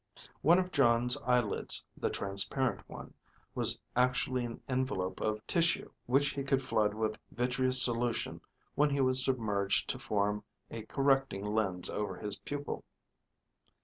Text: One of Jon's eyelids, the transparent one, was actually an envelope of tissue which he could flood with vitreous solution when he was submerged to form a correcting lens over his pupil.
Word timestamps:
One 0.41 0.57
of 0.57 0.71
Jon's 0.71 1.15
eyelids, 1.17 1.85
the 1.95 2.09
transparent 2.09 2.89
one, 2.89 3.13
was 3.53 3.79
actually 3.95 4.43
an 4.45 4.59
envelope 4.67 5.21
of 5.21 5.45
tissue 5.45 5.91
which 6.07 6.29
he 6.31 6.41
could 6.43 6.63
flood 6.63 6.95
with 6.95 7.19
vitreous 7.29 7.79
solution 7.83 8.41
when 8.73 8.89
he 8.89 8.99
was 8.99 9.23
submerged 9.23 9.87
to 9.91 9.99
form 9.99 10.43
a 10.71 10.81
correcting 10.85 11.45
lens 11.45 11.87
over 11.87 12.17
his 12.17 12.35
pupil. 12.37 12.83